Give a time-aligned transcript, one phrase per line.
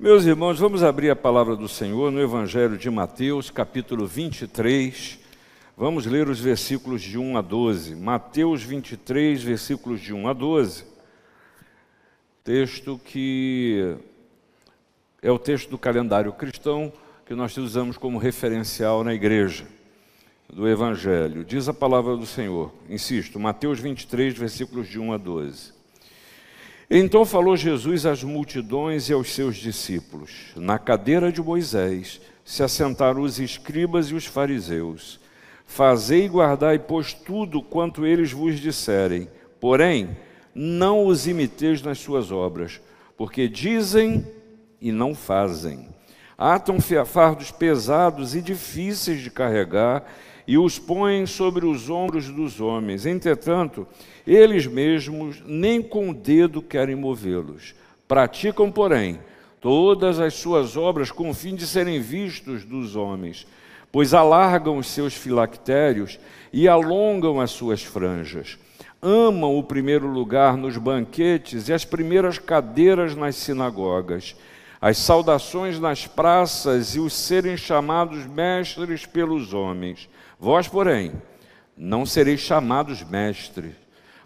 [0.00, 5.18] Meus irmãos, vamos abrir a palavra do Senhor no Evangelho de Mateus, capítulo 23.
[5.76, 7.96] Vamos ler os versículos de 1 a 12.
[7.96, 10.86] Mateus 23, versículos de 1 a 12.
[12.42, 13.94] Texto que
[15.20, 16.90] é o texto do calendário cristão
[17.26, 19.66] que nós usamos como referencial na igreja
[20.50, 21.44] do Evangelho.
[21.44, 25.79] Diz a palavra do Senhor, insisto, Mateus 23, versículos de 1 a 12.
[26.92, 33.22] Então falou Jesus às multidões e aos seus discípulos: Na cadeira de Moisés se assentaram
[33.22, 35.20] os escribas e os fariseus.
[35.64, 39.28] Fazei e guardai, pois, tudo quanto eles vos disserem.
[39.60, 40.16] Porém,
[40.52, 42.80] não os imiteis nas suas obras,
[43.16, 44.26] porque dizem
[44.80, 45.86] e não fazem.
[46.36, 50.04] Atam fardos pesados e difíceis de carregar
[50.50, 53.06] e os põem sobre os ombros dos homens.
[53.06, 53.86] Entretanto,
[54.32, 57.74] eles mesmos nem com o dedo querem movê-los.
[58.06, 59.18] Praticam, porém,
[59.60, 63.44] todas as suas obras com o fim de serem vistos dos homens,
[63.90, 66.16] pois alargam os seus filactérios
[66.52, 68.56] e alongam as suas franjas.
[69.02, 74.36] Amam o primeiro lugar nos banquetes e as primeiras cadeiras nas sinagogas,
[74.80, 80.08] as saudações nas praças e os serem chamados mestres pelos homens.
[80.38, 81.14] Vós, porém,
[81.76, 83.72] não sereis chamados mestres,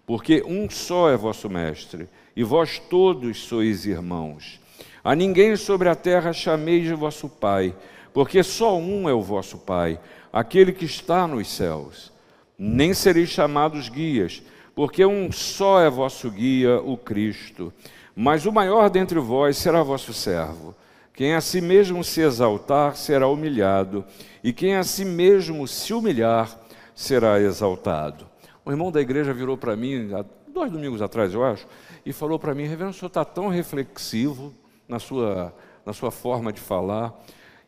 [0.07, 4.61] porque um só é vosso mestre, e vós todos sois irmãos.
[5.03, 7.75] A ninguém sobre a terra chameis de vosso Pai,
[8.13, 9.99] porque só um é o vosso Pai,
[10.33, 12.13] aquele que está nos céus.
[12.59, 14.43] Nem sereis chamados guias,
[14.75, 17.73] porque um só é vosso guia, o Cristo.
[18.15, 20.75] Mas o maior dentre vós será vosso servo.
[21.13, 24.05] Quem a si mesmo se exaltar será humilhado,
[24.43, 26.59] e quem a si mesmo se humilhar
[26.95, 28.34] será exaltado.
[28.65, 31.67] O irmão da igreja virou para mim, há dois domingos atrás, eu acho,
[32.07, 34.55] e falou para mim: Reverendo, o senhor está tão reflexivo
[34.89, 37.13] na sua, na sua forma de falar.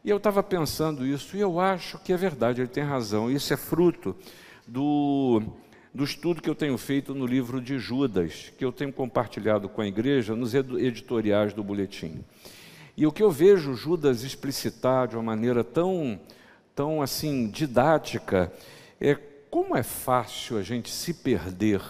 [0.03, 3.31] E eu estava pensando isso, e eu acho que é verdade, ele tem razão.
[3.31, 4.17] Isso é fruto
[4.67, 5.43] do,
[5.93, 9.83] do estudo que eu tenho feito no livro de Judas, que eu tenho compartilhado com
[9.83, 12.25] a igreja nos editoriais do boletim.
[12.97, 16.19] E o que eu vejo Judas explicitar de uma maneira tão,
[16.75, 18.51] tão assim didática
[19.01, 19.19] é
[19.57, 21.81] como é fácil a gente se perder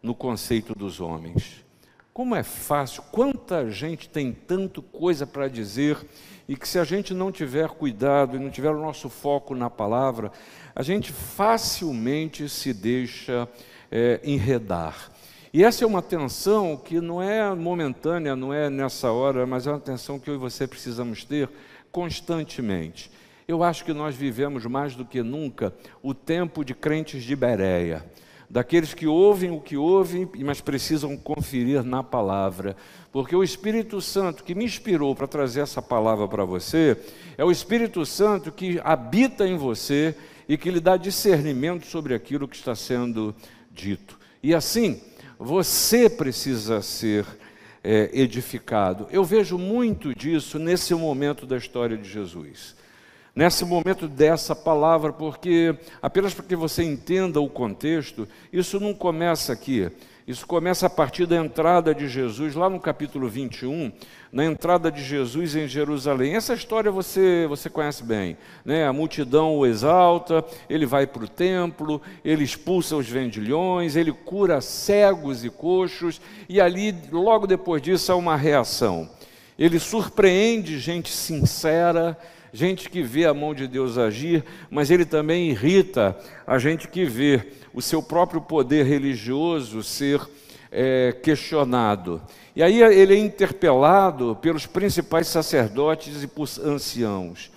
[0.00, 1.64] no conceito dos homens.
[2.14, 5.98] Como é fácil, quanta gente tem tanto coisa para dizer
[6.48, 9.68] e que se a gente não tiver cuidado e não tiver o nosso foco na
[9.68, 10.30] palavra,
[10.72, 13.48] a gente facilmente se deixa
[13.90, 15.10] é, enredar.
[15.52, 19.72] E essa é uma tensão que não é momentânea, não é nessa hora, mas é
[19.72, 21.50] uma tensão que eu e você precisamos ter
[21.90, 23.10] constantemente.
[23.50, 28.06] Eu acho que nós vivemos mais do que nunca o tempo de crentes de Bereia,
[28.48, 32.76] daqueles que ouvem o que ouvem, mas precisam conferir na palavra,
[33.10, 36.96] porque o Espírito Santo que me inspirou para trazer essa palavra para você
[37.36, 40.14] é o Espírito Santo que habita em você
[40.48, 43.34] e que lhe dá discernimento sobre aquilo que está sendo
[43.68, 44.16] dito.
[44.40, 45.00] E assim,
[45.36, 47.26] você precisa ser
[47.82, 49.08] é, edificado.
[49.10, 52.78] Eu vejo muito disso nesse momento da história de Jesus.
[53.34, 59.52] Nesse momento dessa palavra, porque apenas para que você entenda o contexto, isso não começa
[59.52, 59.90] aqui.
[60.30, 63.90] Isso começa a partir da entrada de Jesus, lá no capítulo 21,
[64.32, 66.36] na entrada de Jesus em Jerusalém.
[66.36, 68.36] Essa história você, você conhece bem.
[68.64, 68.86] Né?
[68.86, 74.60] A multidão o exalta, ele vai para o templo, ele expulsa os vendilhões, ele cura
[74.60, 79.10] cegos e coxos, e ali, logo depois disso, há uma reação.
[79.58, 82.16] Ele surpreende gente sincera,
[82.52, 86.16] gente que vê a mão de Deus agir, mas ele também irrita
[86.46, 90.20] a gente que vê o seu próprio poder religioso ser
[90.70, 92.20] é, questionado.
[92.54, 97.50] E aí ele é interpelado pelos principais sacerdotes e por anciãos.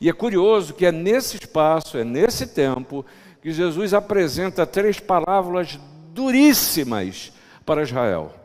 [0.00, 3.04] E é curioso que é nesse espaço, é nesse tempo,
[3.42, 5.78] que Jesus apresenta três parábolas
[6.12, 7.32] duríssimas
[7.64, 8.39] para Israel.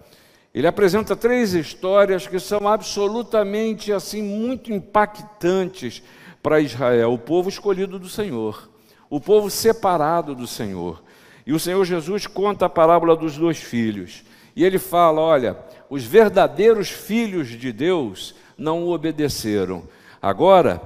[0.56, 6.02] Ele apresenta três histórias que são absolutamente assim muito impactantes
[6.42, 8.70] para Israel, o povo escolhido do Senhor,
[9.10, 11.04] o povo separado do Senhor.
[11.46, 14.24] E o Senhor Jesus conta a parábola dos dois filhos.
[14.56, 15.58] E ele fala: olha,
[15.90, 19.84] os verdadeiros filhos de Deus não o obedeceram.
[20.22, 20.82] Agora,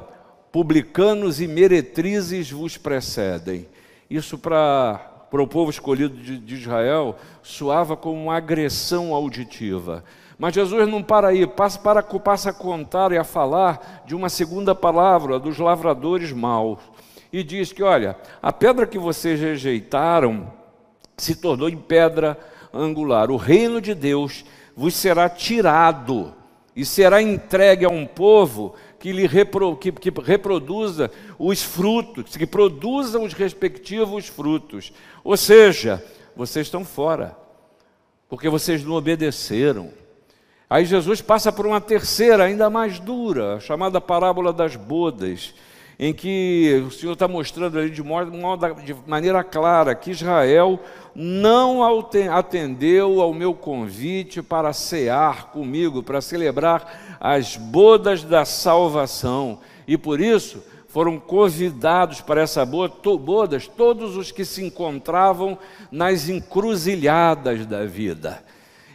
[0.52, 3.68] publicanos e meretrizes vos precedem.
[4.10, 10.04] Isso para para o povo escolhido de, Israel soava como uma agressão auditiva.
[10.38, 14.30] Mas Jesus não para aí, passa, para, passa a contar e a falar de uma
[14.30, 16.80] segunda palavra, dos lavradores maus
[17.32, 20.52] e diz que, olha, a pedra que vocês rejeitaram
[21.16, 22.38] se tornou em pedra
[22.74, 23.30] angular.
[23.30, 24.44] O reino de Deus
[24.76, 26.34] vos será tirado
[26.76, 32.46] e será entregue a um povo que lhe repro, que, que reproduza os frutos, que
[32.46, 34.92] produzam os respectivos frutos.
[35.24, 36.04] Ou seja,
[36.36, 37.36] vocês estão fora,
[38.28, 39.92] porque vocês não obedeceram.
[40.70, 45.54] Aí Jesus passa por uma terceira, ainda mais dura, chamada parábola das bodas,
[45.98, 48.02] em que o Senhor está mostrando ali de,
[48.86, 50.80] de maneira clara que Israel
[51.14, 51.82] não
[52.32, 59.60] atendeu ao meu convite para cear comigo, para celebrar as bodas da salvação.
[59.88, 65.58] E por isso foram convidados para essa bodas todos os que se encontravam
[65.92, 68.44] nas encruzilhadas da vida.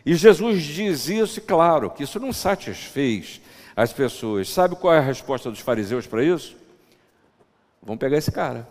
[0.05, 3.41] E Jesus diz isso, e claro, que isso não satisfez
[3.75, 4.49] as pessoas.
[4.51, 6.57] Sabe qual é a resposta dos fariseus para isso?
[7.83, 8.69] Vamos pegar esse cara.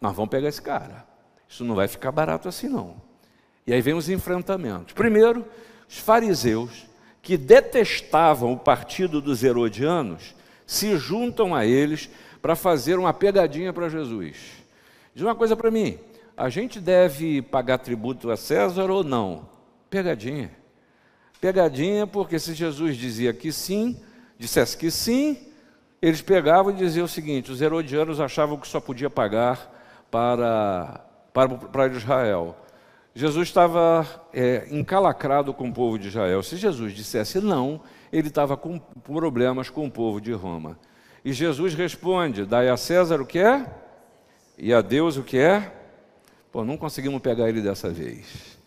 [0.00, 1.06] Nós vamos pegar esse cara.
[1.48, 2.96] Isso não vai ficar barato assim, não.
[3.66, 4.92] E aí vem os enfrentamentos.
[4.94, 5.44] Primeiro,
[5.88, 6.86] os fariseus,
[7.26, 10.32] que detestavam o partido dos herodianos,
[10.64, 12.08] se juntam a eles
[12.40, 14.36] para fazer uma pegadinha para Jesus.
[15.12, 15.98] Diz uma coisa para mim:
[16.36, 19.48] a gente deve pagar tributo a César ou não?
[19.90, 20.52] Pegadinha.
[21.40, 24.00] Pegadinha, porque se Jesus dizia que sim,
[24.38, 25.36] dissesse que sim,
[26.00, 31.48] eles pegavam e diziam o seguinte: os herodianos achavam que só podia pagar para, para,
[31.48, 32.56] para Israel.
[33.16, 36.42] Jesus estava é, encalacrado com o povo de Israel.
[36.42, 37.80] Se Jesus dissesse não,
[38.12, 40.78] ele estava com problemas com o povo de Roma.
[41.24, 43.66] E Jesus responde: dai a César o que é
[44.58, 45.72] e a Deus o que é.
[46.52, 48.58] Pô, não conseguimos pegar ele dessa vez.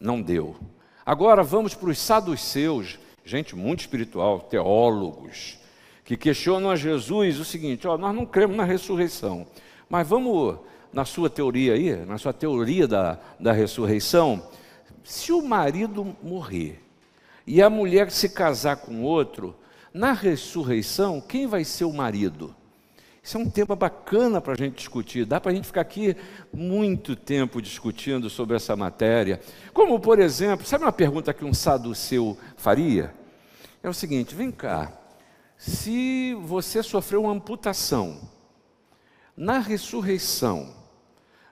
[0.00, 0.56] Não deu.
[1.04, 5.60] Agora vamos para os saduceus, gente muito espiritual, teólogos,
[6.04, 9.46] que questionam a Jesus o seguinte: ó, nós não cremos na ressurreição,
[9.88, 10.58] mas vamos
[10.96, 14.48] na sua teoria aí, na sua teoria da, da ressurreição,
[15.04, 16.82] se o marido morrer
[17.46, 19.54] e a mulher se casar com outro,
[19.92, 22.56] na ressurreição, quem vai ser o marido?
[23.22, 25.26] Isso é um tema bacana para a gente discutir.
[25.26, 26.16] Dá para a gente ficar aqui
[26.50, 29.38] muito tempo discutindo sobre essa matéria.
[29.74, 33.12] Como, por exemplo, sabe uma pergunta que um saduceu faria?
[33.82, 34.90] É o seguinte: vem cá,
[35.58, 38.18] se você sofreu uma amputação,
[39.36, 40.85] na ressurreição,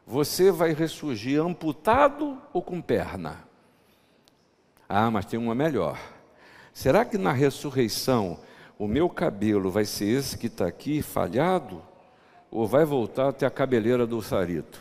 [0.06, 3.44] você vai ressurgir amputado ou com perna?
[4.88, 5.98] Ah, mas tem uma melhor.
[6.72, 8.38] Será que na ressurreição
[8.78, 11.82] o meu cabelo vai ser esse que está aqui, falhado,
[12.50, 14.80] ou vai voltar até a cabeleira do sarito?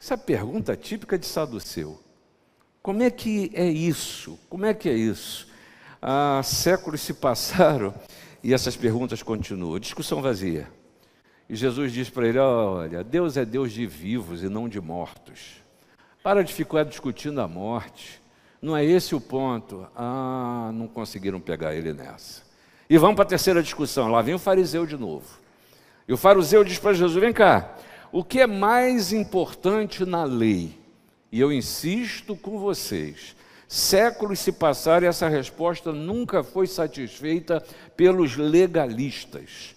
[0.00, 1.98] Essa é pergunta típica de Saduceu.
[2.82, 4.38] Como é que é isso?
[4.50, 5.48] Como é que é isso?
[6.00, 7.94] Há séculos se passaram
[8.42, 9.78] e essas perguntas continuam.
[9.78, 10.68] Discussão vazia.
[11.48, 15.62] E Jesus diz para ele: Olha, Deus é Deus de vivos e não de mortos.
[16.22, 18.22] Para de ficar discutindo a morte.
[18.60, 19.86] Não é esse o ponto.
[19.94, 22.42] Ah, não conseguiram pegar ele nessa.
[22.88, 24.08] E vamos para a terceira discussão.
[24.10, 25.38] Lá vem o fariseu de novo.
[26.08, 27.76] E o fariseu diz para Jesus: Vem cá,
[28.10, 30.78] o que é mais importante na lei?
[31.30, 33.36] E eu insisto com vocês:
[33.68, 37.60] séculos se passaram e essa resposta nunca foi satisfeita
[37.96, 39.74] pelos legalistas.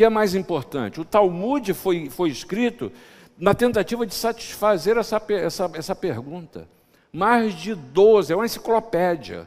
[0.00, 0.98] Que é mais importante?
[0.98, 2.90] O Talmud foi, foi escrito
[3.38, 6.66] na tentativa de satisfazer essa, essa, essa pergunta
[7.12, 9.46] mais de 12, é uma enciclopédia,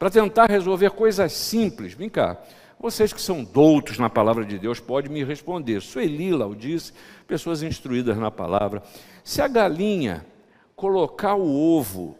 [0.00, 1.92] para tentar resolver coisas simples.
[1.92, 2.36] Vem cá,
[2.80, 5.80] vocês que são doutos na palavra de Deus podem me responder.
[5.80, 6.92] Sueli disse,
[7.28, 8.82] pessoas instruídas na palavra.
[9.22, 10.26] Se a galinha
[10.74, 12.16] colocar o ovo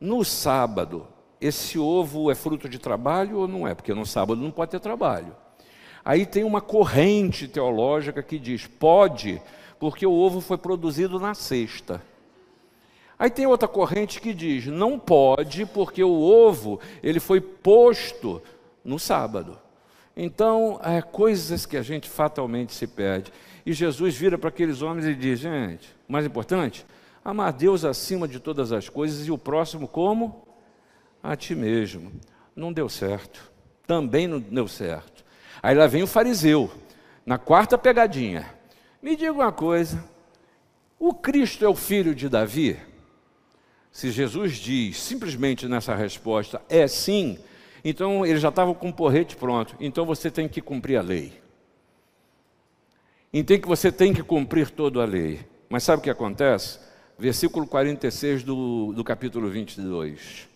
[0.00, 1.06] no sábado,
[1.40, 3.76] esse ovo é fruto de trabalho ou não é?
[3.76, 5.36] Porque no sábado não pode ter trabalho.
[6.10, 9.40] Aí tem uma corrente teológica que diz: pode,
[9.78, 12.02] porque o ovo foi produzido na sexta.
[13.16, 18.42] Aí tem outra corrente que diz: não pode, porque o ovo ele foi posto
[18.84, 19.56] no sábado.
[20.16, 23.32] Então, é coisas que a gente fatalmente se perde.
[23.64, 26.84] E Jesus vira para aqueles homens e diz: gente, o mais importante,
[27.24, 30.44] amar Deus acima de todas as coisas e o próximo como?
[31.22, 32.10] A ti mesmo.
[32.56, 33.48] Não deu certo.
[33.86, 35.19] Também não deu certo.
[35.62, 36.70] Aí lá vem o fariseu,
[37.24, 38.46] na quarta pegadinha.
[39.02, 40.02] Me diga uma coisa:
[40.98, 42.78] o Cristo é o filho de Davi?
[43.92, 47.38] Se Jesus diz simplesmente nessa resposta é sim,
[47.84, 49.74] então ele já estava com o porrete pronto.
[49.80, 51.40] Então você tem que cumprir a lei.
[53.32, 55.40] Entende que você tem que cumprir toda a lei.
[55.68, 56.80] Mas sabe o que acontece?
[57.18, 60.48] Versículo 46 do, do capítulo 22.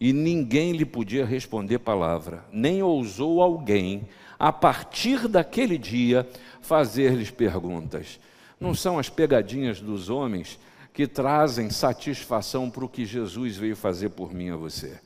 [0.00, 4.08] E ninguém lhe podia responder palavra, nem ousou alguém,
[4.40, 6.26] a partir daquele dia,
[6.62, 8.18] fazer-lhes perguntas.
[8.58, 10.58] Não são as pegadinhas dos homens
[10.94, 14.98] que trazem satisfação para o que Jesus veio fazer por mim a você.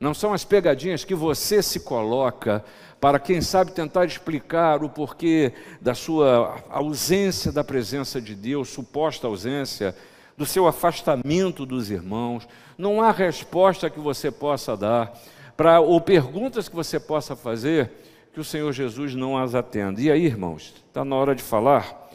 [0.00, 2.64] não são as pegadinhas que você se coloca
[3.00, 9.26] para, quem sabe, tentar explicar o porquê da sua ausência da presença de Deus, suposta
[9.26, 9.94] ausência,
[10.36, 12.48] do seu afastamento dos irmãos.
[12.76, 15.12] Não há resposta que você possa dar
[15.56, 17.90] para ou perguntas que você possa fazer
[18.34, 20.00] que o Senhor Jesus não as atenda.
[20.00, 22.10] E aí, irmãos, está na hora de falar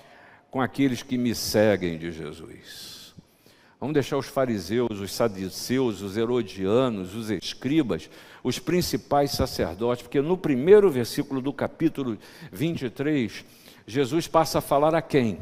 [0.52, 3.16] com aqueles que me seguem de Jesus.
[3.80, 8.10] Vamos deixar os fariseus, os saduceus, os herodianos, os escribas,
[8.44, 12.18] os principais sacerdotes, porque no primeiro versículo do capítulo
[12.52, 13.46] 23,
[13.88, 15.38] Jesus passa a falar a quem?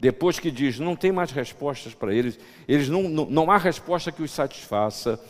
[0.00, 4.10] Depois que diz, não tem mais respostas para eles, eles não, não, não há resposta
[4.10, 5.20] que os satisfaça.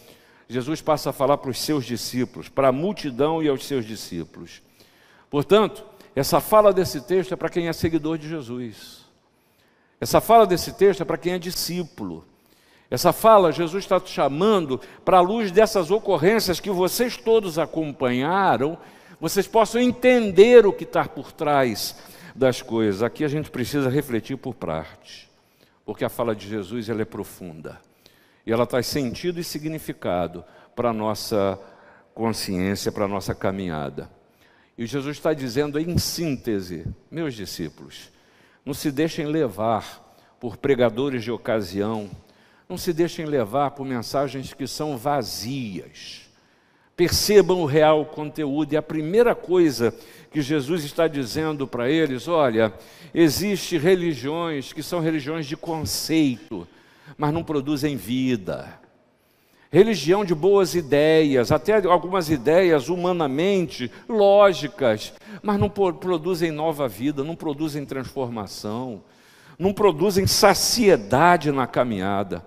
[0.48, 4.64] Jesus passa a falar para os seus discípulos, para a multidão e aos seus discípulos.
[5.30, 9.04] Portanto, essa fala desse texto é para quem é seguidor de Jesus.
[10.00, 12.24] Essa fala desse texto é para quem é discípulo.
[12.90, 18.78] Essa fala, Jesus está te chamando para a luz dessas ocorrências que vocês todos acompanharam,
[19.20, 21.96] vocês possam entender o que está por trás
[22.34, 23.02] das coisas.
[23.02, 25.28] Aqui a gente precisa refletir por parte,
[25.84, 27.80] porque a fala de Jesus ela é profunda
[28.46, 30.44] e ela traz sentido e significado
[30.76, 31.58] para a nossa
[32.14, 34.08] consciência, para a nossa caminhada.
[34.78, 38.10] E Jesus está dizendo em síntese, meus discípulos,
[38.64, 40.04] não se deixem levar
[40.38, 42.10] por pregadores de ocasião,
[42.68, 46.22] não se deixem levar por mensagens que são vazias.
[46.94, 49.94] Percebam o real conteúdo, e a primeira coisa
[50.30, 52.72] que Jesus está dizendo para eles: olha,
[53.14, 56.66] existem religiões que são religiões de conceito,
[57.16, 58.80] mas não produzem vida.
[59.70, 67.34] Religião de boas ideias, até algumas ideias humanamente lógicas, mas não produzem nova vida, não
[67.34, 69.02] produzem transformação,
[69.58, 72.44] não produzem saciedade na caminhada.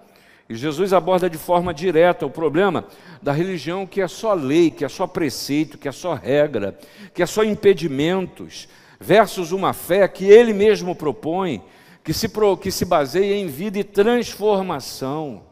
[0.50, 2.86] E Jesus aborda de forma direta o problema
[3.22, 6.78] da religião que é só lei, que é só preceito, que é só regra,
[7.14, 8.68] que é só impedimentos,
[9.00, 11.62] versus uma fé que ele mesmo propõe,
[12.04, 12.28] que se,
[12.62, 15.49] que se baseia em vida e transformação.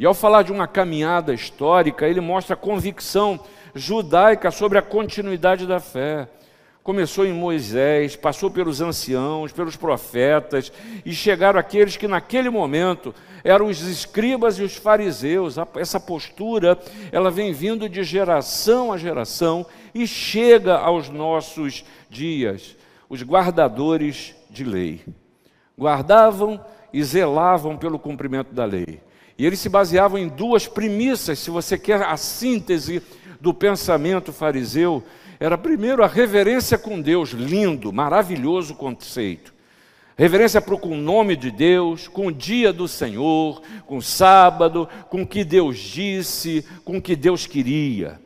[0.00, 3.38] E ao falar de uma caminhada histórica, ele mostra a convicção
[3.74, 6.26] judaica sobre a continuidade da fé.
[6.82, 10.72] Começou em Moisés, passou pelos anciãos, pelos profetas,
[11.04, 13.14] e chegaram aqueles que naquele momento
[13.44, 15.56] eram os escribas e os fariseus.
[15.76, 16.78] Essa postura,
[17.12, 22.74] ela vem vindo de geração a geração e chega aos nossos dias.
[23.06, 25.04] Os guardadores de lei
[25.78, 26.58] guardavam
[26.90, 29.09] e zelavam pelo cumprimento da lei.
[29.40, 33.02] E eles se baseavam em duas premissas, se você quer a síntese
[33.40, 35.02] do pensamento fariseu,
[35.40, 39.54] era primeiro a reverência com Deus, lindo, maravilhoso conceito.
[40.14, 44.86] Reverência para com o nome de Deus, com o dia do Senhor, com o sábado,
[45.08, 48.20] com o que Deus disse, com o que Deus queria.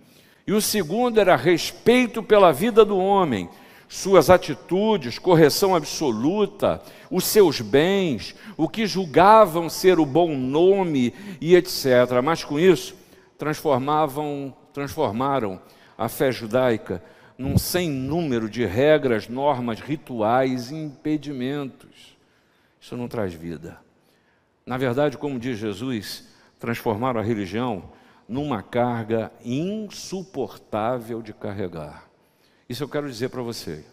[0.45, 3.49] E o segundo era respeito pela vida do homem,
[3.95, 11.55] suas atitudes, correção absoluta, os seus bens, o que julgavam ser o bom nome e
[11.55, 12.21] etc.
[12.23, 12.97] Mas com isso,
[13.39, 15.63] transformavam, transformaram
[15.97, 17.01] a fé judaica
[17.39, 22.17] num sem número de regras, normas, rituais e impedimentos.
[22.81, 23.79] Isso não traz vida.
[24.67, 26.27] Na verdade, como diz Jesus,
[26.59, 27.93] transformaram a religião
[28.29, 32.13] numa carga insuportável de carregar.
[32.75, 33.85] Isso eu quero dizer para você.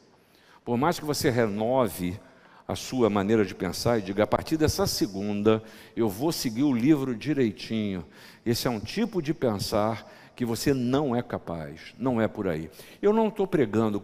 [0.65, 2.19] Por mais que você renove
[2.67, 5.61] a sua maneira de pensar e diga: a partir dessa segunda,
[5.95, 8.03] eu vou seguir o livro direitinho.
[8.43, 12.71] Esse é um tipo de pensar que você não é capaz, não é por aí.
[13.00, 14.01] Eu não estou pregando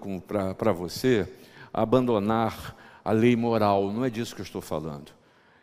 [0.55, 1.27] para você
[1.73, 5.11] abandonar a lei moral, não é disso que eu estou falando.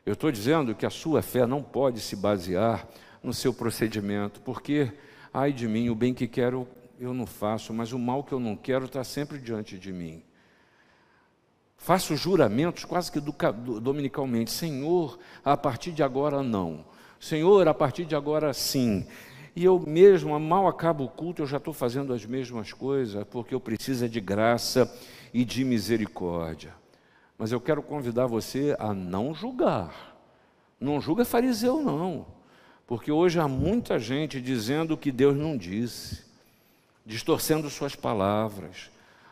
[0.04, 2.84] Eu estou dizendo que a sua fé não pode se basear
[3.22, 4.90] no seu procedimento, porque,
[5.32, 6.66] ai de mim, o bem que quero
[6.98, 10.22] eu não faço, mas o mal que eu não quero está sempre diante de mim.
[11.76, 14.50] Faço juramentos quase que do, do, dominicalmente.
[14.50, 16.84] Senhor, a partir de agora não.
[17.20, 19.06] Senhor, a partir de agora sim.
[19.54, 23.54] E eu mesmo, mal acabo o culto, eu já estou fazendo as mesmas coisas, porque
[23.54, 24.90] eu preciso de graça
[25.32, 26.74] e de misericórdia.
[27.36, 30.16] Mas eu quero convidar você a não julgar.
[30.80, 32.26] Não julga fariseu, não.
[32.86, 36.33] Porque hoje há muita gente dizendo o que Deus não disse
[37.04, 38.90] distorcendo suas palavras,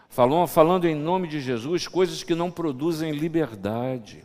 [0.08, 4.24] falando, falando em nome de Jesus coisas que não produzem liberdade,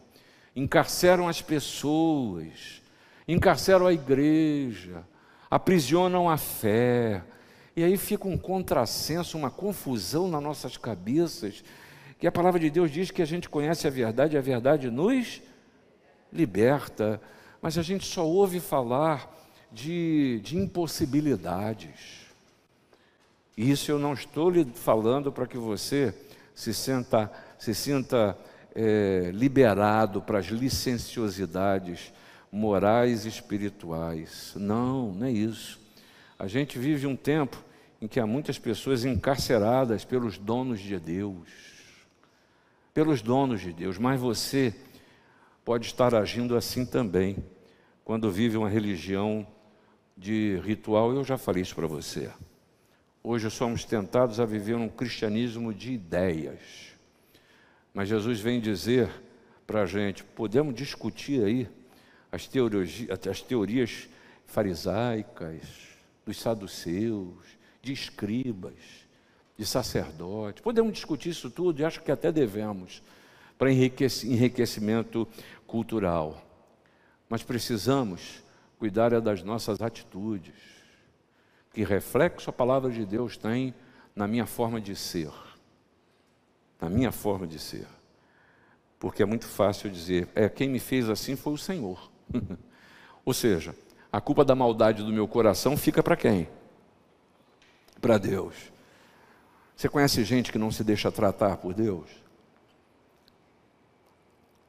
[0.55, 2.81] encarceram as pessoas,
[3.27, 5.03] encarceram a igreja,
[5.49, 7.23] aprisionam a fé.
[7.75, 11.63] E aí fica um contrassenso, uma confusão nas nossas cabeças,
[12.19, 14.89] que a palavra de Deus diz que a gente conhece a verdade e a verdade
[14.89, 15.41] nos
[16.33, 17.21] liberta,
[17.61, 19.31] mas a gente só ouve falar
[19.71, 22.26] de, de impossibilidades
[23.57, 26.13] Isso eu não estou lhe falando para que você
[26.53, 28.37] se, senta, se sinta
[28.75, 32.13] é, liberado para as licenciosidades
[32.51, 34.53] morais e espirituais.
[34.55, 35.79] Não, não é isso.
[36.37, 37.57] A gente vive um tempo
[37.99, 41.49] em que há muitas pessoas encarceradas pelos donos de Deus.
[42.93, 44.71] Pelos donos de Deus, mas você
[45.65, 47.43] pode estar agindo assim também,
[48.05, 49.47] quando vive uma religião
[50.15, 51.11] de ritual.
[51.11, 52.29] Eu já falei isso para você.
[53.23, 56.59] Hoje somos tentados a viver um cristianismo de ideias.
[57.93, 59.09] Mas Jesus vem dizer
[59.65, 61.69] para a gente: podemos discutir aí
[62.31, 64.07] as teorias, as teorias
[64.45, 65.61] farisaicas,
[66.25, 68.75] dos saduceus, de escribas,
[69.57, 70.61] de sacerdotes.
[70.61, 73.01] Podemos discutir isso tudo e acho que até devemos,
[73.57, 75.27] para enriquecimento
[75.65, 76.43] cultural.
[77.29, 78.41] Mas precisamos
[78.77, 80.76] cuidar é das nossas atitudes.
[81.77, 83.71] Que reflexo a palavra de Deus tem
[84.15, 85.29] na minha forma de ser.
[86.81, 87.85] Na minha forma de ser.
[88.97, 92.09] Porque é muito fácil dizer, é quem me fez assim foi o Senhor.
[93.23, 93.75] Ou seja,
[94.11, 96.49] a culpa da maldade do meu coração fica para quem?
[98.01, 98.55] Para Deus.
[99.75, 102.09] Você conhece gente que não se deixa tratar por Deus?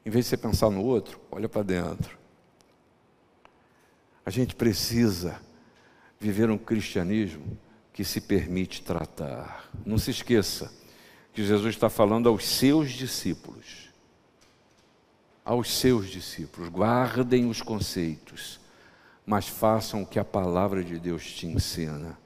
[0.05, 2.19] Em vez de você pensar no outro, olha para dentro.
[4.23, 5.41] A gente precisa
[6.19, 7.57] viver um cristianismo
[7.93, 9.69] que se permite tratar.
[9.85, 10.71] Não se esqueça
[11.33, 13.89] que Jesus está falando aos seus discípulos.
[15.45, 18.59] Aos seus discípulos, guardem os conceitos,
[19.25, 22.17] mas façam o que a palavra de Deus te ensina.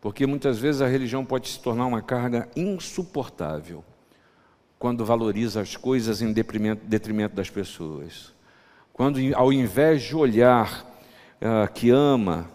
[0.00, 3.84] Porque muitas vezes a religião pode se tornar uma carga insuportável
[4.78, 8.34] quando valoriza as coisas em detrimento das pessoas.
[8.92, 10.84] Quando, ao invés de olhar
[11.40, 12.50] uh, que ama,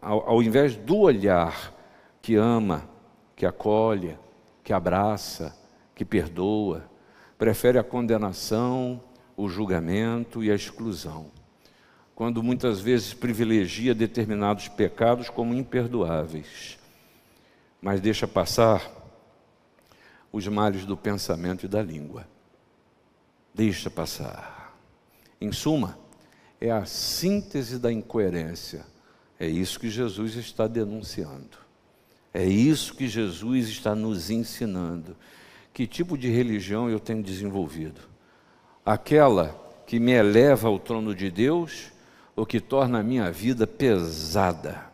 [0.00, 1.74] ao, ao invés do olhar
[2.20, 2.88] que ama,
[3.34, 4.18] que acolhe,
[4.62, 5.56] que abraça,
[5.94, 6.84] que perdoa,
[7.36, 9.02] prefere a condenação,
[9.36, 11.30] o julgamento e a exclusão.
[12.14, 16.78] Quando muitas vezes privilegia determinados pecados como imperdoáveis,
[17.80, 18.88] mas deixa passar
[20.30, 22.26] os males do pensamento e da língua.
[23.52, 24.78] Deixa passar.
[25.40, 25.98] Em suma,
[26.60, 28.86] é a síntese da incoerência.
[29.42, 31.58] É isso que Jesus está denunciando.
[32.32, 35.16] É isso que Jesus está nos ensinando.
[35.74, 38.02] Que tipo de religião eu tenho desenvolvido?
[38.86, 39.48] Aquela
[39.84, 41.90] que me eleva ao trono de Deus
[42.36, 44.86] ou que torna a minha vida pesada?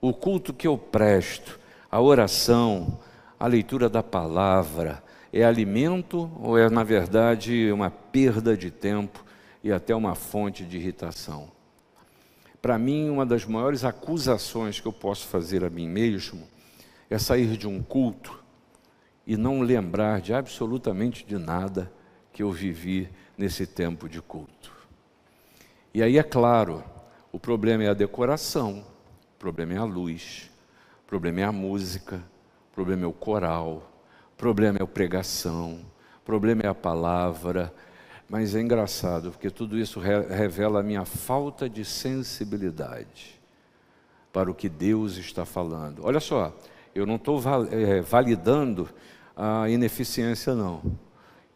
[0.00, 2.98] O culto que eu presto, a oração,
[3.38, 5.00] a leitura da palavra,
[5.32, 9.24] é alimento ou é, na verdade, uma perda de tempo
[9.62, 11.59] e até uma fonte de irritação.
[12.60, 16.46] Para mim, uma das maiores acusações que eu posso fazer a mim mesmo
[17.08, 18.42] é sair de um culto
[19.26, 21.90] e não lembrar de absolutamente de nada
[22.32, 24.72] que eu vivi nesse tempo de culto.
[25.94, 26.84] E aí é claro,
[27.32, 28.84] o problema é a decoração,
[29.36, 30.50] o problema é a luz,
[31.04, 32.22] o problema é a música,
[32.70, 33.90] o problema é o coral,
[34.32, 35.80] o problema é a pregação,
[36.20, 37.74] o problema é a palavra,
[38.30, 43.40] mas é engraçado, porque tudo isso revela a minha falta de sensibilidade
[44.32, 46.02] para o que Deus está falando.
[46.04, 46.56] Olha só,
[46.94, 48.88] eu não estou é, validando
[49.36, 50.80] a ineficiência, não.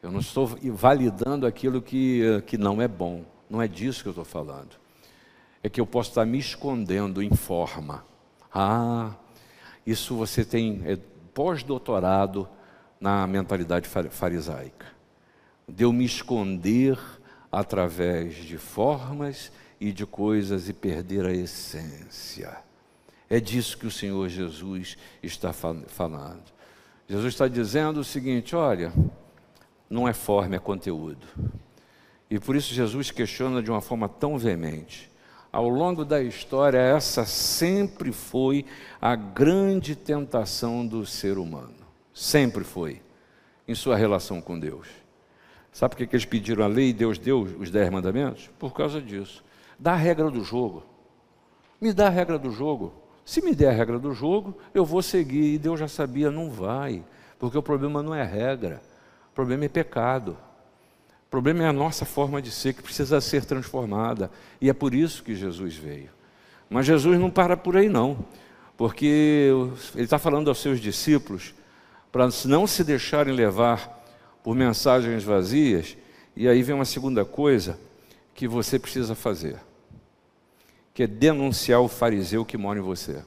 [0.03, 3.25] Eu não estou validando aquilo que, que não é bom.
[3.49, 4.77] Não é disso que eu estou falando.
[5.63, 8.05] É que eu posso estar me escondendo em forma.
[8.53, 9.13] Ah,
[9.87, 10.99] isso você tem é,
[11.33, 12.49] pós-doutorado
[13.01, 14.94] na mentalidade farisaica
[15.69, 16.99] de eu me esconder
[17.51, 19.51] através de formas
[19.81, 22.57] e de coisas e perder a essência.
[23.29, 26.45] É disso que o Senhor Jesus está falando.
[27.09, 28.93] Jesus está dizendo o seguinte: olha,
[29.89, 31.27] não é forma, é conteúdo.
[32.31, 35.11] E por isso Jesus questiona de uma forma tão veemente.
[35.53, 38.65] Ao longo da história, essa sempre foi
[39.01, 41.77] a grande tentação do ser humano.
[42.13, 43.01] Sempre foi,
[43.69, 45.04] em sua relação com Deus.
[45.75, 48.49] Sabe por que eles pediram a lei e Deus deu os dez mandamentos?
[48.61, 49.45] Por causa disso.
[49.77, 50.85] Dá a regra do jogo.
[51.81, 52.95] Me dá a regra do jogo.
[53.25, 55.55] Se me der a regra do jogo, eu vou seguir.
[55.55, 57.03] E Deus já sabia, não vai.
[57.41, 58.81] Porque o problema não é regra.
[59.33, 60.39] O problema é pecado.
[61.27, 64.31] O problema é a nossa forma de ser que precisa ser transformada.
[64.61, 66.11] E é por isso que Jesus veio.
[66.71, 68.25] Mas Jesus não para por aí, não.
[68.77, 69.51] Porque
[69.97, 71.53] ele está falando aos seus discípulos
[72.13, 74.04] para não se deixarem levar
[74.45, 75.97] por mensagens vazias,
[76.37, 77.81] e aí vem uma segunda coisa
[78.35, 79.57] que você precisa fazer,
[80.93, 83.25] que é denunciar o fariseu que mora em você.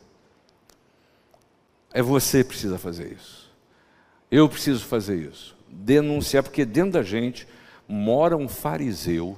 [1.92, 3.52] É você que precisa fazer isso.
[4.30, 5.58] Eu preciso fazer isso.
[5.68, 7.48] Denunciar, porque dentro da gente
[7.88, 9.36] mora um fariseu,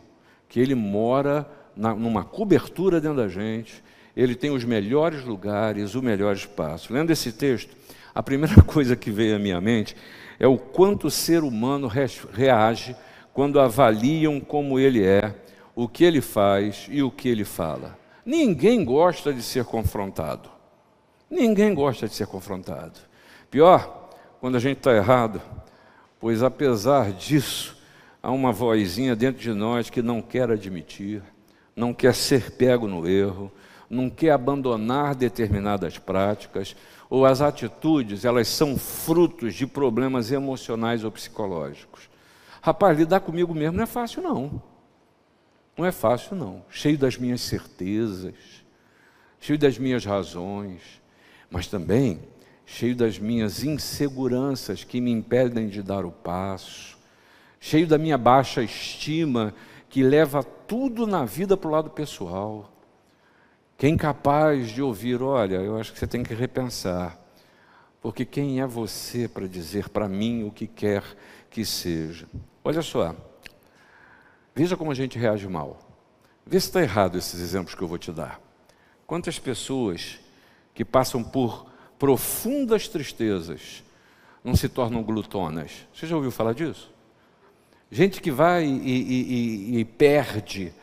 [0.49, 3.81] que ele mora na, numa cobertura dentro da gente,
[4.17, 6.91] ele tem os melhores lugares, o melhor espaço.
[6.91, 7.73] Lendo esse texto,
[8.13, 9.95] a primeira coisa que veio à minha mente
[10.39, 12.95] é o quanto o ser humano reage
[13.33, 15.35] quando avaliam como ele é,
[15.75, 17.97] o que ele faz e o que ele fala.
[18.25, 20.49] Ninguém gosta de ser confrontado.
[21.29, 22.99] Ninguém gosta de ser confrontado.
[23.51, 25.41] Pior, quando a gente está errado,
[26.19, 27.77] pois apesar disso,
[28.21, 31.21] há uma vozinha dentro de nós que não quer admitir,
[31.75, 33.51] não quer ser pego no erro,
[33.89, 36.75] não quer abandonar determinadas práticas,
[37.09, 42.09] ou as atitudes, elas são frutos de problemas emocionais ou psicológicos.
[42.61, 44.61] Rapaz, lidar comigo mesmo não é fácil, não.
[45.75, 46.63] Não é fácil, não.
[46.69, 48.35] Cheio das minhas certezas,
[49.39, 51.01] cheio das minhas razões,
[51.49, 52.19] mas também
[52.65, 56.97] cheio das minhas inseguranças que me impedem de dar o passo,
[57.59, 59.55] cheio da minha baixa estima
[59.89, 62.71] que leva tudo na vida para o lado pessoal.
[63.79, 67.17] Quem capaz de ouvir, olha, eu acho que você tem que repensar,
[68.01, 71.01] porque quem é você para dizer para mim o que quer
[71.49, 72.27] que seja?
[72.61, 73.15] Olha só,
[74.53, 75.79] veja como a gente reage mal.
[76.45, 78.41] Vê se está errado esses exemplos que eu vou te dar.
[79.07, 80.19] Quantas pessoas
[80.73, 81.65] que passam por
[81.97, 83.81] profundas tristezas
[84.43, 85.87] não se tornam glutonas?
[85.93, 86.91] Você já ouviu falar disso?
[87.89, 90.73] Gente que vai e, e, e, e perde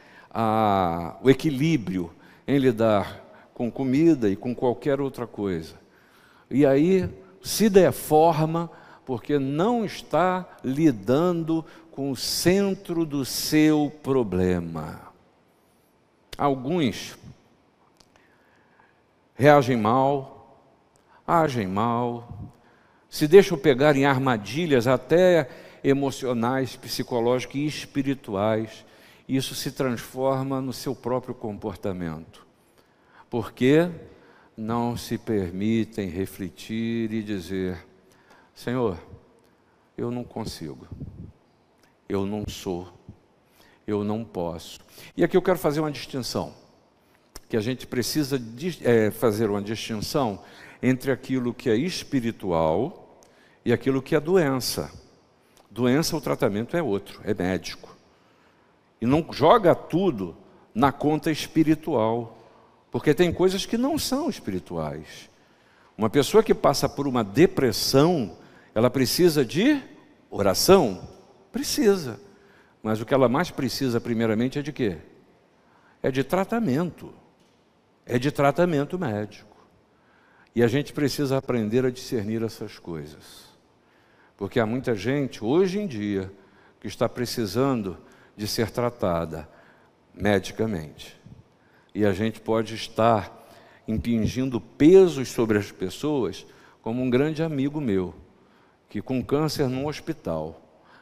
[1.23, 2.16] o equilíbrio
[2.47, 5.75] em lidar com comida e com qualquer outra coisa.
[6.51, 7.09] E aí
[7.43, 8.71] se deforma
[9.05, 15.01] porque não está lidando com o centro do seu problema.
[16.37, 17.17] Alguns
[19.37, 20.59] reagem mal,
[21.27, 22.29] agem mal,
[23.09, 25.49] se deixam pegar em armadilhas até
[25.85, 28.85] emocionais, psicológicas e espirituais.
[29.29, 32.47] Isso se transforma no seu próprio comportamento.
[33.29, 33.91] Porque
[34.57, 37.85] não se permitem refletir e dizer:
[38.55, 38.99] Senhor,
[39.97, 40.87] eu não consigo,
[42.09, 42.93] eu não sou,
[43.87, 44.81] eu não posso.
[45.17, 46.55] E aqui eu quero fazer uma distinção,
[47.49, 48.41] que a gente precisa
[48.83, 50.43] é, fazer uma distinção
[50.83, 53.21] entre aquilo que é espiritual
[53.65, 54.91] e aquilo que é doença.
[55.71, 57.96] Doença, o tratamento é outro, é médico.
[59.01, 60.37] E não joga tudo
[60.75, 62.39] na conta espiritual,
[62.91, 65.31] porque tem coisas que não são espirituais.
[65.97, 68.37] Uma pessoa que passa por uma depressão,
[68.75, 69.83] ela precisa de
[70.31, 71.09] oração?
[71.51, 72.21] Precisa.
[72.83, 74.99] Mas o que ela mais precisa, primeiramente, é de quê?
[76.03, 77.13] É de tratamento.
[78.05, 79.57] É de tratamento médico.
[80.55, 83.47] E a gente precisa aprender a discernir essas coisas.
[84.37, 86.31] Porque há muita gente, hoje em dia,
[86.81, 87.99] que está precisando
[88.37, 89.49] de ser tratada
[90.15, 91.17] medicamente.
[91.95, 93.49] E a gente pode estar
[93.89, 96.47] impingindo pesos sobre as pessoas,
[96.83, 98.15] como um grande amigo meu
[98.89, 100.61] que com câncer num hospital,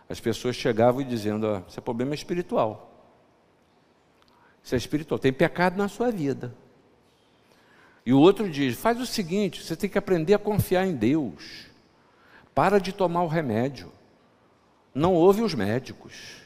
[0.08, 2.90] as pessoas chegavam e dizendo: ah, Isso é problema espiritual.
[4.62, 6.54] Isso é espiritual, tem pecado na sua vida.
[8.04, 11.66] E o outro diz: Faz o seguinte, você tem que aprender a confiar em Deus.
[12.54, 13.92] Para de tomar o remédio.
[14.94, 16.43] Não ouve os médicos.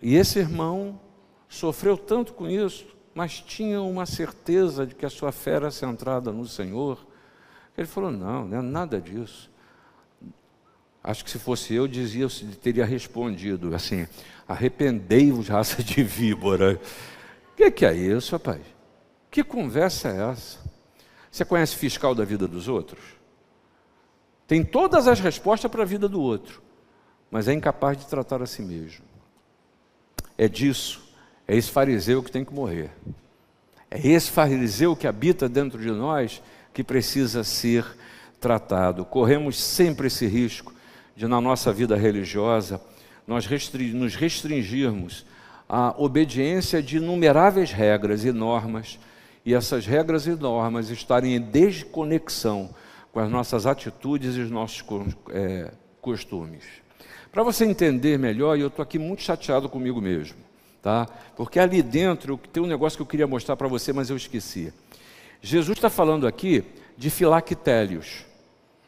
[0.00, 1.00] E esse irmão
[1.48, 6.30] sofreu tanto com isso, mas tinha uma certeza de que a sua fé era centrada
[6.32, 7.06] no Senhor.
[7.76, 9.50] Ele falou: Não, não é nada disso.
[11.02, 14.06] Acho que se fosse eu, dizia, eu teria respondido assim:
[14.46, 16.80] arrependei-vos, raça de víbora.
[17.52, 18.60] O que, que é isso, rapaz?
[19.30, 20.58] Que conversa é essa?
[21.30, 23.02] Você conhece fiscal da vida dos outros?
[24.46, 26.62] Tem todas as respostas para a vida do outro,
[27.30, 29.04] mas é incapaz de tratar a si mesmo.
[30.38, 31.02] É disso,
[31.46, 32.90] é esse fariseu que tem que morrer.
[33.90, 36.42] É esse fariseu que habita dentro de nós
[36.74, 37.86] que precisa ser
[38.40, 39.04] tratado.
[39.04, 40.74] Corremos sempre esse risco
[41.16, 42.80] de, na nossa vida religiosa,
[43.26, 43.48] nós
[43.94, 45.24] nos restringirmos
[45.68, 48.98] à obediência de inumeráveis regras e normas,
[49.44, 52.70] e essas regras e normas estarem em desconexão
[53.12, 54.84] com as nossas atitudes e os nossos
[55.30, 56.64] é, costumes.
[57.32, 60.38] Para você entender melhor, e eu estou aqui muito chateado comigo mesmo,
[60.80, 61.06] tá?
[61.36, 64.72] porque ali dentro tem um negócio que eu queria mostrar para você, mas eu esqueci.
[65.42, 66.64] Jesus está falando aqui
[66.96, 68.24] de filactélios.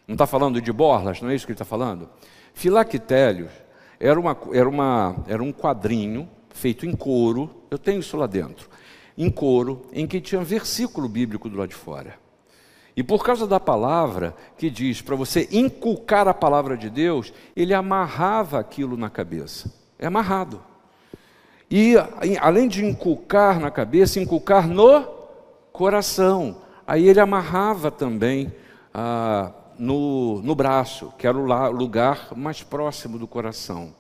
[0.07, 2.09] Não está falando de borlas, não é isso que ele está falando?
[2.55, 3.51] Filactélios
[4.01, 8.69] era, uma, era, uma, era um quadrinho feito em couro, eu tenho isso lá dentro,
[9.17, 12.19] em couro, em que tinha versículo bíblico do lado de fora.
[12.99, 17.73] E por causa da palavra que diz para você inculcar a palavra de Deus, ele
[17.73, 19.73] amarrava aquilo na cabeça.
[19.97, 20.61] É amarrado.
[21.71, 21.95] E
[22.41, 25.05] além de inculcar na cabeça, inculcar no
[25.73, 26.61] coração.
[26.85, 28.53] Aí ele amarrava também
[28.93, 33.95] ah, no, no braço, que era o lugar mais próximo do coração.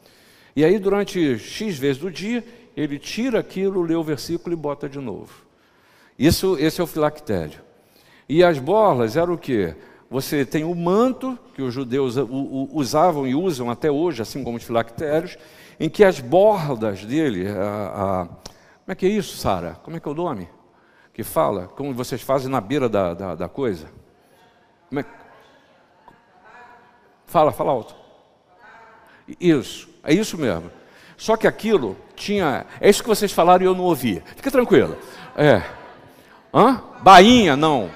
[0.56, 2.44] E aí, durante X vezes do dia,
[2.76, 5.46] ele tira aquilo, lê o versículo e bota de novo.
[6.18, 7.67] Isso, esse é o filactério.
[8.28, 9.74] E as borlas eram o quê?
[10.10, 12.16] Você tem o manto, que os judeus
[12.72, 15.36] usavam e usam até hoje, assim como os filactérios,
[15.78, 19.78] em que as bordas dele, a, a, como é que é isso, Sara?
[19.82, 20.48] Como é que é o nome?
[21.12, 23.90] Que fala, como vocês fazem na beira da, da, da coisa?
[24.96, 25.04] É?
[27.26, 27.94] Fala, fala alto.
[29.38, 30.70] Isso, é isso mesmo.
[31.16, 32.64] Só que aquilo tinha.
[32.80, 34.22] É isso que vocês falaram e eu não ouvi.
[34.36, 34.96] Fica tranquilo.
[35.36, 35.62] É.
[36.54, 36.80] Hã?
[37.02, 37.90] Bainha, não.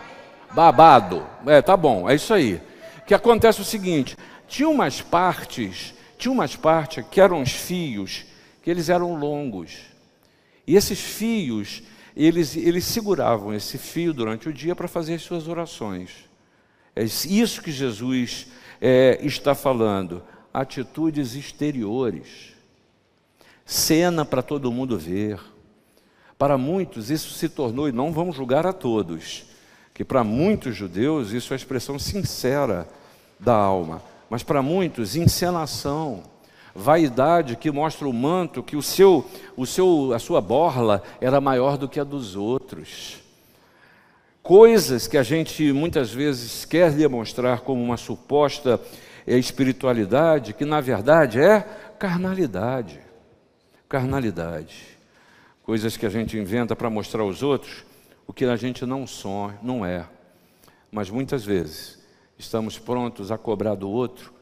[0.54, 1.26] Babado.
[1.46, 2.60] É, tá bom, é isso aí.
[3.06, 8.24] Que acontece o seguinte: tinha umas partes, tinha umas partes que eram os fios,
[8.62, 9.78] que eles eram longos.
[10.66, 11.82] E esses fios,
[12.16, 16.10] eles, eles seguravam esse fio durante o dia para fazer as suas orações.
[16.94, 18.48] É isso que Jesus
[18.80, 20.22] é, está falando.
[20.52, 22.52] Atitudes exteriores
[23.64, 25.40] cena para todo mundo ver.
[26.38, 29.44] Para muitos isso se tornou, e não vamos julgar a todos,
[30.02, 32.88] que para muitos judeus isso é a expressão sincera
[33.38, 36.24] da alma, mas para muitos, encenação,
[36.74, 39.24] vaidade que mostra o manto, que o seu,
[39.56, 43.18] o seu, a sua borla era maior do que a dos outros.
[44.42, 48.80] Coisas que a gente muitas vezes quer demonstrar como uma suposta
[49.24, 51.60] espiritualidade, que na verdade é
[51.96, 52.98] carnalidade
[53.88, 54.82] carnalidade.
[55.62, 57.91] Coisas que a gente inventa para mostrar aos outros
[58.26, 60.08] o que a gente não sonha, não é.
[60.90, 61.98] Mas muitas vezes
[62.38, 64.32] estamos prontos a cobrar do outro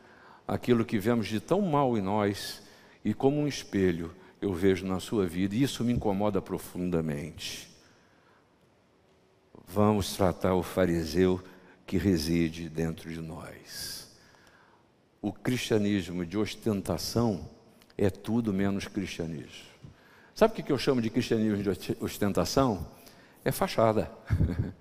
[0.46, 2.62] aquilo que vemos de tão mal em nós
[3.04, 7.68] e como um espelho eu vejo na sua vida, e isso me incomoda profundamente.
[9.68, 11.40] Vamos tratar o fariseu
[11.86, 14.10] que reside dentro de nós.
[15.20, 17.48] O cristianismo de ostentação
[17.98, 19.68] é tudo menos cristianismo.
[20.34, 22.86] Sabe o que eu chamo de cristianismo de ostentação?
[23.44, 24.10] É fachada.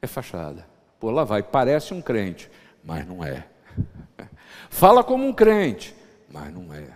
[0.00, 0.66] é fachada.
[0.98, 2.50] Pô, lá vai, parece um crente,
[2.82, 3.46] mas não é.
[4.70, 5.94] Fala como um crente,
[6.32, 6.88] mas não é.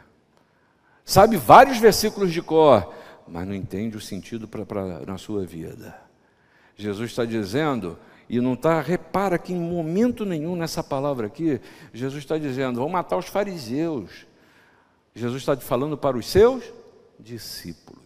[1.04, 2.94] Sabe vários versículos de cor,
[3.26, 5.96] mas não entende o sentido pra, pra, na sua vida.
[6.76, 7.98] Jesus está dizendo,
[8.28, 11.60] e não está, repara que em momento nenhum nessa palavra aqui,
[11.92, 14.24] Jesus está dizendo: vão matar os fariseus,
[15.14, 16.62] Jesus está falando para os seus
[17.18, 18.00] discípulos.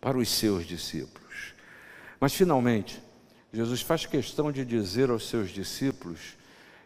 [0.00, 1.54] Para os seus discípulos.
[2.20, 3.02] Mas, finalmente,
[3.50, 6.36] Jesus faz questão de dizer aos seus discípulos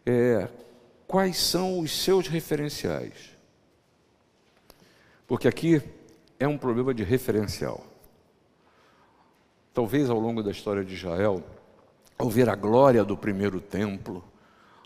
[0.07, 0.49] é,
[1.07, 3.35] quais são os seus referenciais.
[5.27, 5.83] Porque aqui
[6.39, 7.85] é um problema de referencial.
[9.73, 11.43] Talvez ao longo da história de Israel,
[12.17, 14.23] ao ver a glória do primeiro templo,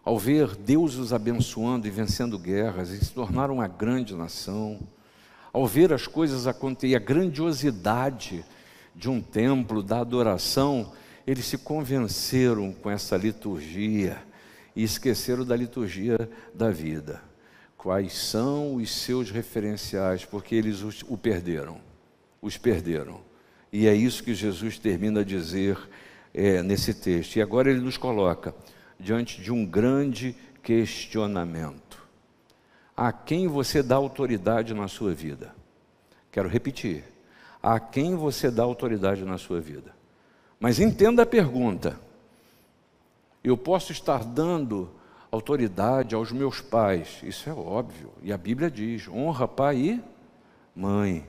[0.03, 4.81] ao ver Deus os abençoando e vencendo guerras, e se tornaram uma grande nação,
[5.53, 8.45] ao ver as coisas acontecer, a grandiosidade
[8.99, 10.93] de um templo, da adoração,
[11.25, 14.21] eles se convenceram com essa liturgia
[14.75, 17.23] e esqueceram da liturgia da vida.
[17.77, 20.25] Quais são os seus referenciais?
[20.25, 21.81] Porque eles os, o perderam,
[22.43, 23.21] os perderam.
[23.73, 25.79] E é isso que Jesus termina a dizer
[26.35, 27.37] é, nesse texto.
[27.37, 28.53] E agora ele nos coloca
[28.99, 32.03] diante de um grande questionamento.
[32.97, 35.55] A quem você dá autoridade na sua vida?
[36.33, 37.05] Quero repetir.
[37.63, 39.95] A quem você dá autoridade na sua vida?
[40.61, 41.99] Mas entenda a pergunta.
[43.43, 44.91] Eu posso estar dando
[45.31, 50.03] autoridade aos meus pais, isso é óbvio, e a Bíblia diz: honra pai e
[50.75, 51.25] mãe.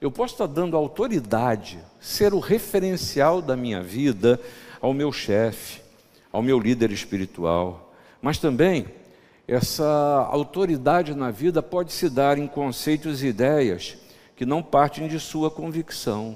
[0.00, 4.40] Eu posso estar dando autoridade, ser o referencial da minha vida
[4.80, 5.82] ao meu chefe,
[6.32, 7.92] ao meu líder espiritual.
[8.22, 8.86] Mas também,
[9.46, 13.98] essa autoridade na vida pode se dar em conceitos e ideias
[14.40, 16.34] que não partem de sua convicção.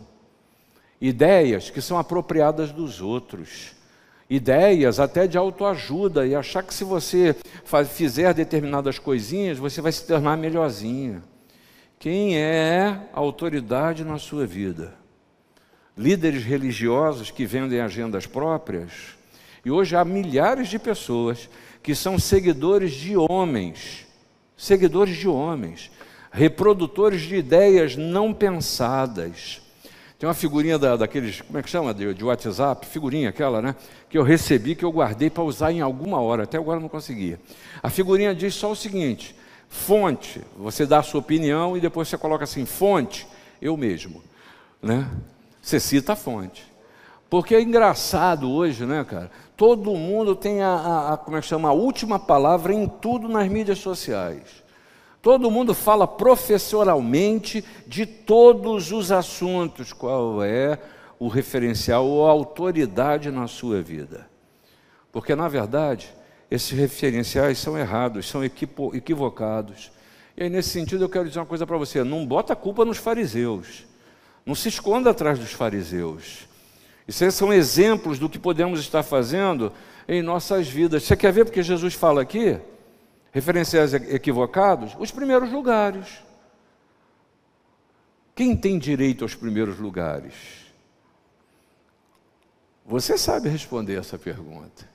[1.01, 3.73] Ideias que são apropriadas dos outros.
[4.29, 7.35] Ideias até de autoajuda e achar que se você
[7.95, 11.23] fizer determinadas coisinhas, você vai se tornar melhorzinha.
[11.99, 14.93] Quem é a autoridade na sua vida?
[15.97, 19.17] Líderes religiosos que vendem agendas próprias?
[19.65, 21.49] E hoje há milhares de pessoas
[21.83, 24.07] que são seguidores de homens,
[24.59, 25.91] seguidores de homens,
[26.35, 29.63] reprodutores de ideias não pensadas,
[30.19, 33.77] Tem uma figurinha da, daqueles, como é que chama, de, de, WhatsApp, figurinha aquela, né?
[34.09, 37.39] Que eu recebi, que eu guardei para usar em alguma hora, até agora não conseguia.
[37.83, 39.35] A figurinha diz só o seguinte:
[39.69, 43.27] fonte, você dá a sua opinião e depois você coloca assim, fonte,
[43.63, 44.23] eu mesmo,
[44.83, 45.09] né?
[45.63, 46.65] Você cita a fonte.
[47.31, 49.31] Porque é engraçado hoje, né, cara?
[49.57, 53.29] Todo mundo tem a, a, a como é que chama, a última palavra em tudo
[53.29, 54.64] nas mídias sociais.
[55.25, 60.79] Todo mundo fala professoralmente de todos os assuntos, qual é
[61.19, 64.29] o referencial ou a autoridade na sua vida.
[65.11, 66.15] Porque, na verdade,
[66.51, 69.91] esses referenciais são errados, são equivocados.
[70.37, 72.85] E aí, nesse sentido, eu quero dizer uma coisa para você: não bota a culpa
[72.85, 73.87] nos fariseus,
[74.45, 76.47] não se esconda atrás dos fariseus.
[77.09, 79.73] Isso são exemplos do que podemos estar fazendo
[80.07, 81.05] em nossas vidas.
[81.05, 82.61] Você quer ver porque Jesus fala aqui?
[83.35, 86.23] Referenciais equivocados, os primeiros lugares.
[88.33, 90.35] Quem tem direito aos primeiros lugares?
[92.87, 94.89] Você sabe responder essa pergunta.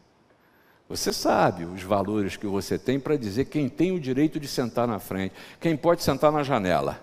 [0.88, 4.88] Você sabe os valores que você tem para dizer quem tem o direito de sentar
[4.88, 6.97] na frente, quem pode sentar na janela.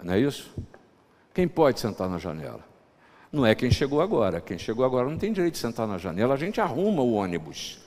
[0.00, 0.54] Não é isso?
[1.34, 2.64] Quem pode sentar na janela?
[3.32, 4.40] Não é quem chegou agora.
[4.40, 6.34] Quem chegou agora não tem direito de sentar na janela.
[6.34, 7.80] A gente arruma o ônibus.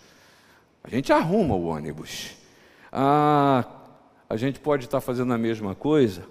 [0.83, 2.35] A gente arruma o ônibus.
[2.91, 3.65] Ah,
[4.29, 6.23] a gente pode estar fazendo a mesma coisa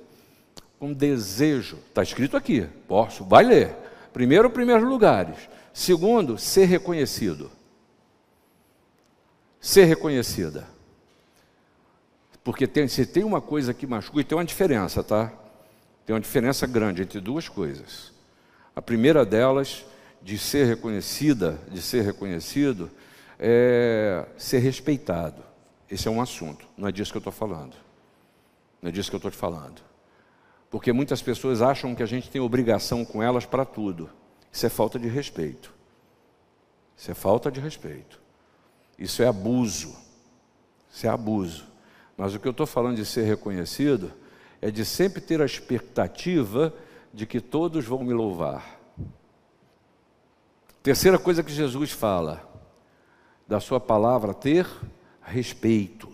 [0.79, 1.79] com desejo.
[1.88, 3.75] Está escrito aqui, posso, vai ler.
[4.12, 5.37] Primeiro, primeiros lugares.
[5.73, 7.51] Segundo, ser reconhecido.
[9.61, 10.66] Ser reconhecida.
[12.42, 15.33] Porque tem, se tem uma coisa que machuca, e tem uma diferença, tá?
[16.07, 18.12] Tem uma diferença grande entre duas coisas.
[18.75, 19.85] A primeira delas,
[20.23, 22.90] de ser reconhecida, de ser reconhecido,
[23.38, 25.42] é ser respeitado.
[25.90, 27.77] Esse é um assunto, não é disso que eu estou falando.
[28.83, 29.83] Não é disso que eu estou te falando.
[30.70, 34.11] Porque muitas pessoas acham que a gente tem obrigação com elas para tudo.
[34.53, 35.72] Isso é falta de respeito.
[36.96, 38.20] Isso é falta de respeito.
[38.99, 39.94] Isso é abuso.
[40.90, 41.66] Isso é abuso.
[42.16, 44.12] Mas o que eu estou falando de ser reconhecido
[44.61, 46.72] é de sempre ter a expectativa
[47.12, 48.81] de que todos vão me louvar.
[50.83, 52.49] Terceira coisa que Jesus fala,
[53.46, 54.66] da sua palavra ter
[55.27, 56.09] respeito.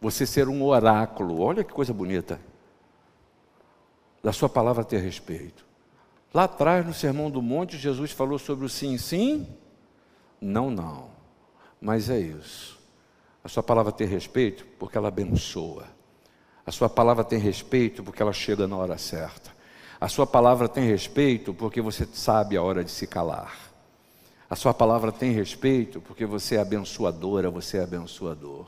[0.00, 2.40] Você ser um oráculo, olha que coisa bonita.
[4.22, 5.64] Da sua palavra ter respeito.
[6.32, 9.46] Lá atrás, no Sermão do Monte, Jesus falou sobre o sim, sim,
[10.40, 11.10] não, não.
[11.80, 12.78] Mas é isso.
[13.42, 15.86] A sua palavra tem respeito porque ela abençoa.
[16.64, 19.50] A sua palavra tem respeito porque ela chega na hora certa.
[20.00, 23.69] A sua palavra tem respeito porque você sabe a hora de se calar.
[24.50, 28.66] A sua palavra tem respeito porque você é abençoadora, você é abençoador.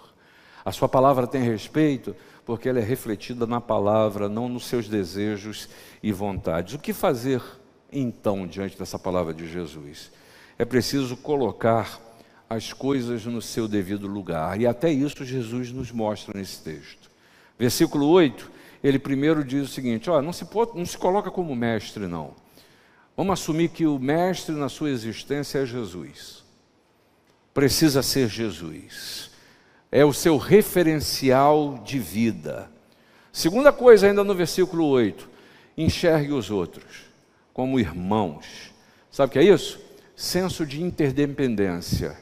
[0.64, 2.14] A sua palavra tem respeito
[2.46, 5.68] porque ela é refletida na palavra, não nos seus desejos
[6.00, 6.74] e vontades.
[6.74, 7.42] O que fazer
[7.90, 10.12] então diante dessa palavra de Jesus?
[10.56, 12.00] É preciso colocar
[12.48, 14.60] as coisas no seu devido lugar.
[14.60, 17.10] E até isso Jesus nos mostra nesse texto.
[17.58, 18.48] Versículo 8,
[18.84, 22.40] ele primeiro diz o seguinte: ó, não se, não se coloca como mestre, não.
[23.16, 26.42] Vamos assumir que o mestre na sua existência é Jesus.
[27.52, 29.30] Precisa ser Jesus.
[29.90, 32.70] É o seu referencial de vida.
[33.30, 35.28] Segunda coisa, ainda no versículo 8:
[35.76, 37.12] enxergue os outros
[37.52, 38.72] como irmãos.
[39.10, 39.78] Sabe o que é isso?
[40.16, 42.16] Senso de interdependência.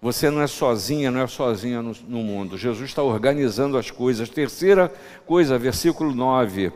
[0.00, 2.56] Você não é sozinha, não é sozinha no, no mundo.
[2.56, 4.28] Jesus está organizando as coisas.
[4.28, 4.92] Terceira
[5.26, 6.72] coisa, versículo 9: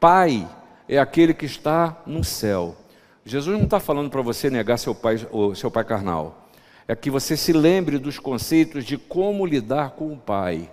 [0.00, 0.48] Pai
[0.88, 2.76] é aquele que está no céu.
[3.24, 5.16] Jesus não está falando para você negar seu pai,
[5.54, 6.48] seu pai carnal.
[6.88, 10.70] É que você se lembre dos conceitos de como lidar com o pai.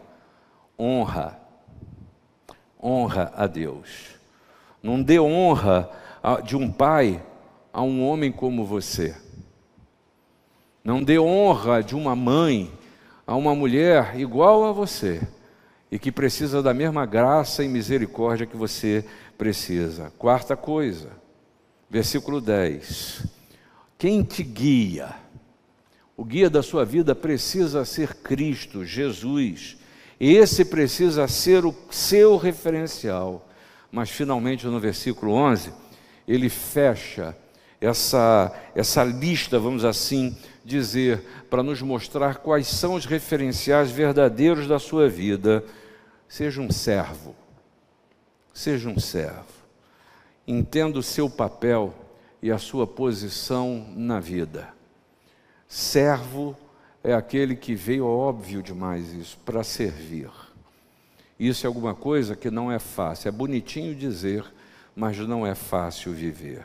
[0.78, 1.40] Honra.
[2.82, 4.16] Honra a Deus.
[4.82, 5.90] Não dê honra
[6.44, 7.24] de um pai
[7.72, 9.16] a um homem como você.
[10.84, 12.72] Não dê honra de uma mãe
[13.28, 15.22] a uma mulher igual a você
[15.92, 19.06] e que precisa da mesma graça e misericórdia que você
[19.40, 20.12] precisa.
[20.18, 21.12] Quarta coisa,
[21.90, 23.26] versículo 10.
[23.98, 25.16] Quem te guia?
[26.18, 29.78] O guia da sua vida precisa ser Cristo, Jesus.
[30.20, 33.48] Esse precisa ser o seu referencial.
[33.90, 35.72] Mas finalmente no versículo 11,
[36.28, 37.34] ele fecha
[37.80, 40.36] essa, essa lista, vamos assim
[40.66, 45.64] dizer, para nos mostrar quais são os referenciais verdadeiros da sua vida.
[46.28, 47.34] Seja um servo,
[48.54, 49.46] Seja um servo.
[50.48, 51.94] Entenda o seu papel
[52.42, 54.70] e a sua posição na vida.
[55.68, 56.58] Servo
[57.04, 60.32] é aquele que veio, óbvio demais isso, para servir.
[61.40, 63.30] Isso é alguma coisa que não é fácil.
[63.30, 64.44] É bonitinho dizer,
[64.96, 66.64] mas não é fácil viver.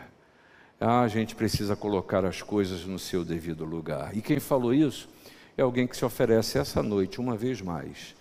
[0.80, 4.16] Ah, a gente precisa colocar as coisas no seu devido lugar.
[4.16, 5.08] E quem falou isso
[5.56, 8.16] é alguém que se oferece essa noite, uma vez mais,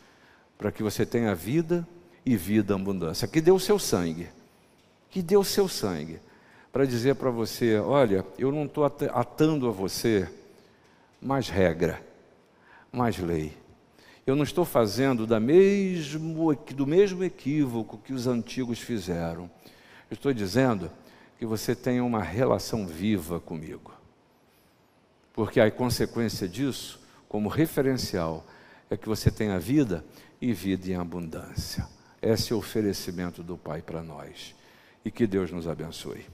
[0.58, 1.88] para que você tenha vida
[2.26, 4.30] e vida abundância, que deu o seu sangue,
[5.10, 6.20] que deu o seu sangue,
[6.72, 10.30] para dizer para você: olha, eu não estou atando a você
[11.22, 12.02] mais regra,
[12.92, 13.56] mais lei.
[14.26, 19.52] Eu não estou fazendo da mesmo, do mesmo equívoco que os antigos fizeram.
[20.10, 20.90] Eu estou dizendo
[21.38, 23.92] que você tenha uma relação viva comigo.
[25.34, 28.46] Porque a consequência disso, como referencial,
[28.90, 30.06] é que você tenha vida
[30.40, 31.86] e vida em abundância.
[32.24, 34.56] Esse oferecimento do Pai para nós.
[35.04, 36.26] E que Deus nos abençoe.